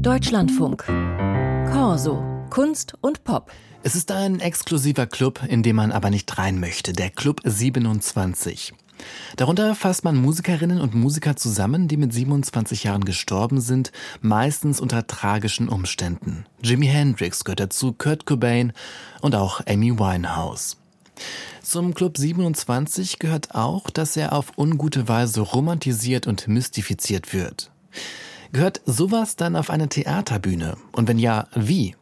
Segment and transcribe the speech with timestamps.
[0.00, 0.84] Deutschlandfunk.
[1.72, 2.22] Corso.
[2.50, 3.50] Kunst und Pop.
[3.82, 6.92] Es ist ein exklusiver Club, in dem man aber nicht rein möchte.
[6.92, 8.74] Der Club 27.
[9.36, 15.06] Darunter fasst man Musikerinnen und Musiker zusammen, die mit 27 Jahren gestorben sind, meistens unter
[15.06, 16.44] tragischen Umständen.
[16.62, 18.72] Jimi Hendrix gehört dazu, Kurt Cobain
[19.22, 20.76] und auch Amy Winehouse.
[21.62, 27.70] Zum Club 27 gehört auch, dass er auf ungute Weise romantisiert und mystifiziert wird.
[28.52, 30.76] Gehört sowas dann auf eine Theaterbühne?
[30.92, 31.94] Und wenn ja, wie?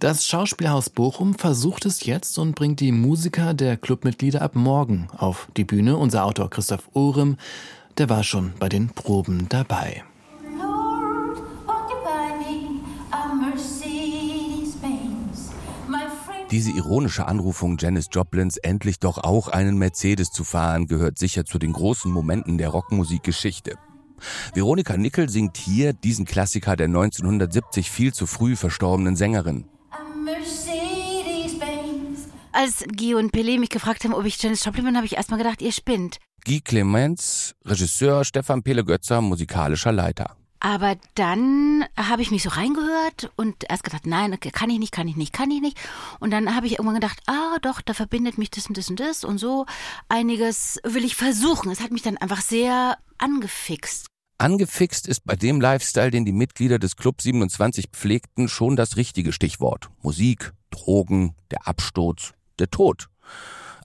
[0.00, 5.48] Das Schauspielhaus Bochum versucht es jetzt und bringt die Musiker der Clubmitglieder ab morgen auf
[5.56, 5.96] die Bühne.
[5.96, 7.36] Unser Autor Christoph Ohrem,
[7.96, 10.02] der war schon bei den Proben dabei.
[16.50, 21.58] Diese ironische Anrufung Janis Joplins, endlich doch auch einen Mercedes zu fahren, gehört sicher zu
[21.58, 23.78] den großen Momenten der Rockmusikgeschichte.
[24.54, 29.64] Veronika Nickel singt hier diesen Klassiker der 1970 viel zu früh verstorbenen Sängerin.
[32.52, 35.38] Als Guy und Pelé mich gefragt haben, ob ich Janis Joplin bin, habe ich erstmal
[35.38, 36.18] gedacht, ihr spinnt.
[36.44, 40.36] Guy Clemens, Regisseur, Stefan Pele Götzer, musikalischer Leiter.
[40.68, 45.08] Aber dann habe ich mich so reingehört und erst gedacht, nein, kann ich nicht, kann
[45.08, 45.78] ich nicht, kann ich nicht.
[46.20, 49.00] Und dann habe ich irgendwann gedacht, ah doch, da verbindet mich das und das und
[49.00, 49.64] das und so.
[50.10, 51.70] Einiges will ich versuchen.
[51.70, 54.08] Es hat mich dann einfach sehr angefixt.
[54.36, 59.32] Angefixt ist bei dem Lifestyle, den die Mitglieder des Club 27 pflegten, schon das richtige
[59.32, 59.88] Stichwort.
[60.02, 63.08] Musik, Drogen, der Absturz, der Tod.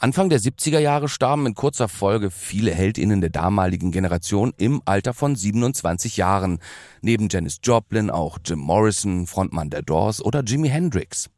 [0.04, 5.14] Anfang der 70er Jahre starben in kurzer Folge viele Heldinnen der damaligen Generation im Alter
[5.14, 6.60] von 27 Jahren.
[7.02, 11.30] Neben Janis Joplin auch Jim Morrison, Frontmann der Doors oder Jimi Hendrix.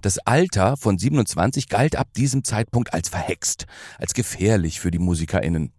[0.00, 3.66] Das Alter von 27 galt ab diesem Zeitpunkt als verhext,
[3.98, 5.74] als gefährlich für die MusikerInnen.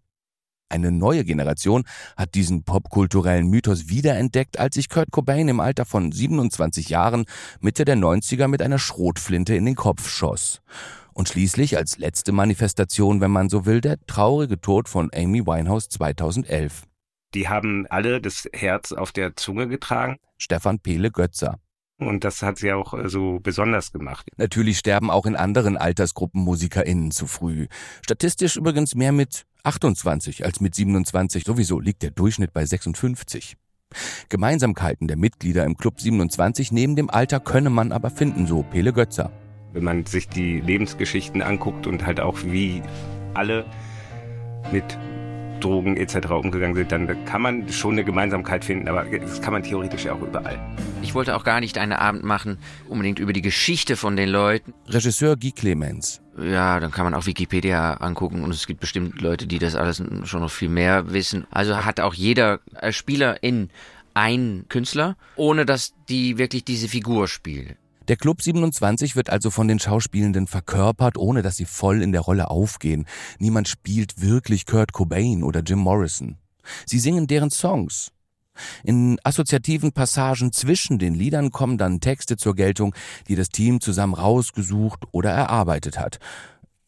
[0.70, 1.84] Eine neue Generation
[2.16, 7.26] hat diesen popkulturellen Mythos wiederentdeckt, als sich Kurt Cobain im Alter von 27 Jahren
[7.60, 10.62] Mitte der 90er mit einer Schrotflinte in den Kopf schoss.
[11.14, 15.90] Und schließlich als letzte Manifestation, wenn man so will, der traurige Tod von Amy Winehouse
[15.90, 16.84] 2011.
[17.34, 20.18] Die haben alle das Herz auf der Zunge getragen.
[20.38, 21.60] Stefan Pele Götzer.
[22.00, 24.28] Und das hat sie auch äh, so besonders gemacht.
[24.38, 27.68] Natürlich sterben auch in anderen Altersgruppen MusikerInnen zu früh.
[28.02, 31.44] Statistisch übrigens mehr mit 28 als mit 27.
[31.44, 33.58] Sowieso liegt der Durchschnitt bei 56.
[34.30, 38.94] Gemeinsamkeiten der Mitglieder im Club 27 neben dem Alter könne man aber finden, so Pele
[38.94, 39.32] Götzer
[39.74, 42.82] wenn man sich die Lebensgeschichten anguckt und halt auch wie
[43.34, 43.66] alle
[44.72, 44.98] mit
[45.60, 46.30] Drogen etc.
[46.32, 50.14] umgegangen sind, dann kann man schon eine Gemeinsamkeit finden, aber das kann man theoretisch ja
[50.14, 50.60] auch überall.
[51.02, 54.74] Ich wollte auch gar nicht einen Abend machen, unbedingt über die Geschichte von den Leuten.
[54.88, 56.22] Regisseur Guy Clemens.
[56.42, 60.02] Ja, dann kann man auch Wikipedia angucken und es gibt bestimmt Leute, die das alles
[60.24, 61.46] schon noch viel mehr wissen.
[61.52, 62.60] Also hat auch jeder
[62.92, 63.70] Spieler in
[64.14, 67.76] einen Künstler, ohne dass die wirklich diese Figur spielen.
[68.10, 72.22] Der Club 27 wird also von den Schauspielenden verkörpert, ohne dass sie voll in der
[72.22, 73.06] Rolle aufgehen.
[73.38, 76.40] Niemand spielt wirklich Kurt Cobain oder Jim Morrison.
[76.88, 78.12] Sie singen deren Songs.
[78.84, 82.96] In assoziativen Passagen zwischen den Liedern kommen dann Texte zur Geltung,
[83.28, 86.18] die das Team zusammen rausgesucht oder erarbeitet hat.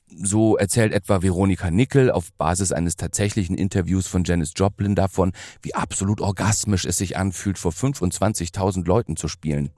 [0.08, 5.76] So erzählt etwa Veronika Nickel auf Basis eines tatsächlichen Interviews von Janis Joplin davon, wie
[5.76, 9.70] absolut orgasmisch es sich anfühlt, vor 25.000 Leuten zu spielen.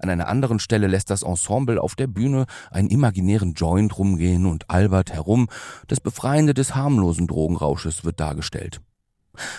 [0.00, 4.70] An einer anderen Stelle lässt das Ensemble auf der Bühne einen imaginären Joint rumgehen und
[4.70, 5.48] albert herum.
[5.88, 8.80] Das Befreiende des harmlosen Drogenrausches wird dargestellt.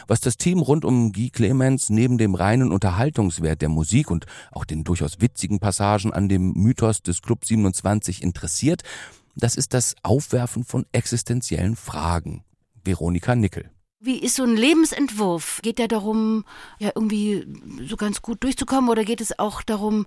[0.07, 4.65] Was das Team rund um Guy Clemens neben dem reinen Unterhaltungswert der Musik und auch
[4.65, 8.81] den durchaus witzigen Passagen an dem Mythos des Club 27 interessiert,
[9.35, 12.43] das ist das Aufwerfen von existenziellen Fragen.
[12.83, 13.69] Veronika Nickel.
[13.99, 15.59] Wie ist so ein Lebensentwurf?
[15.63, 16.45] Geht der darum,
[16.77, 17.47] ja irgendwie
[17.87, 20.05] so ganz gut durchzukommen oder geht es auch darum,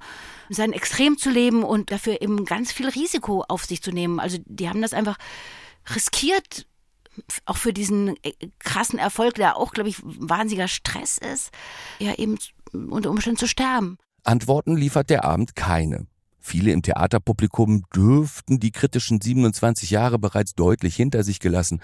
[0.49, 4.21] sein Extrem zu leben und dafür eben ganz viel Risiko auf sich zu nehmen?
[4.21, 5.19] Also die haben das einfach
[5.93, 6.69] riskiert,
[7.47, 11.51] auch für diesen äh, krassen Erfolg, der auch, glaube ich, wahnsinniger Stress ist,
[11.99, 12.39] ja eben
[12.73, 13.99] unter Umständen zu sterben.
[14.23, 16.07] Antworten liefert der Abend keine.
[16.41, 21.81] Viele im Theaterpublikum dürften die kritischen 27 Jahre bereits deutlich hinter sich gelassen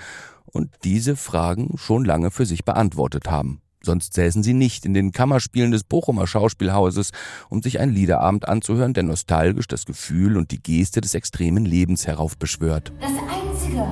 [0.46, 3.60] und diese Fragen schon lange für sich beantwortet haben.
[3.82, 7.12] Sonst säßen sie nicht in den Kammerspielen des Bochumer Schauspielhauses,
[7.48, 12.06] um sich einen Liederabend anzuhören, der nostalgisch das Gefühl und die Geste des extremen Lebens
[12.06, 12.92] heraufbeschwört.
[13.00, 13.86] Das Einzige,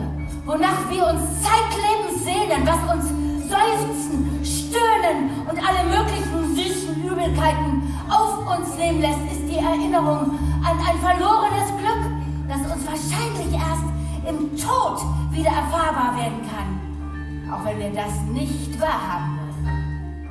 [0.45, 3.05] wonach wir uns zeitlebens sehnen, was uns
[3.49, 10.79] seufzen, stöhnen und alle möglichen süßen Übelkeiten auf uns nehmen lässt, ist die Erinnerung an
[10.79, 13.85] ein verlorenes Glück, das uns wahrscheinlich erst
[14.27, 17.53] im Tod wieder erfahrbar werden kann.
[17.53, 19.45] Auch wenn wir das nicht wahrhaben wollen.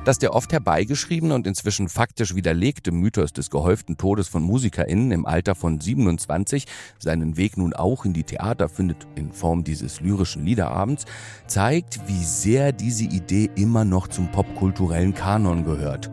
[0.04, 5.24] Dass der oft herbeigeschriebene und inzwischen faktisch widerlegte Mythos des gehäuften Todes von MusikerInnen im
[5.24, 6.66] Alter von 27
[6.98, 11.06] seinen Weg nun auch in die Theater findet, in Form dieses lyrischen Liederabends,
[11.46, 16.10] zeigt, wie sehr diese Idee immer noch zum popkulturellen Kanon gehört.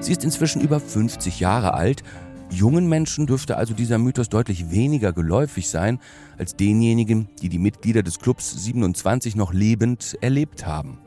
[0.00, 2.02] Sie ist inzwischen über 50 Jahre alt.
[2.50, 6.00] Jungen Menschen dürfte also dieser Mythos deutlich weniger geläufig sein
[6.38, 10.98] als denjenigen, die die Mitglieder des Clubs 27 noch lebend erlebt haben.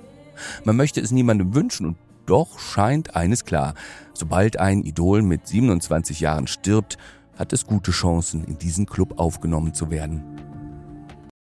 [0.64, 3.74] Man möchte es niemandem wünschen und doch scheint eines klar.
[4.14, 6.98] Sobald ein Idol mit 27 Jahren stirbt,
[7.38, 10.24] hat es gute Chancen, in diesen Club aufgenommen zu werden.